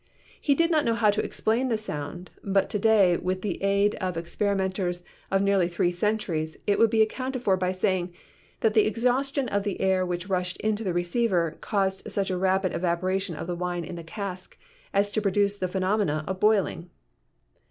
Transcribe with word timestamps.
He 0.41 0.55
did 0.55 0.71
not 0.71 0.83
know 0.83 0.95
how 0.95 1.11
to 1.11 1.23
explain 1.23 1.67
this 1.69 1.85
sound, 1.85 2.31
but 2.43 2.71
to 2.71 2.79
day, 2.79 3.17
with 3.17 3.43
the 3.43 3.61
aid 3.61 3.93
of 4.01 4.15
the 4.15 4.19
experimenters 4.21 5.03
of 5.29 5.43
nearly 5.43 5.67
three 5.67 5.91
centuries, 5.91 6.57
it 6.65 6.79
would 6.79 6.89
be 6.89 7.03
accounted 7.03 7.43
for 7.43 7.55
by 7.55 7.71
saying 7.71 8.11
that 8.61 8.73
the 8.73 8.87
exhaustion 8.87 9.47
of 9.49 9.61
the 9.61 9.79
air 9.79 10.03
which 10.03 10.27
rushed 10.27 10.57
into 10.61 10.83
the 10.83 10.91
receiver 10.91 11.55
caused 11.61 12.11
such 12.11 12.31
a 12.31 12.37
rapid 12.39 12.73
evaporation 12.75 13.35
of 13.35 13.47
wine 13.59 13.85
in 13.85 13.93
the 13.93 14.03
cask 14.03 14.57
as 14.91 15.11
to 15.11 15.21
produce 15.21 15.57
the 15.57 15.67
phenomenon 15.67 16.25
of 16.25 16.39
boiling. 16.39 16.89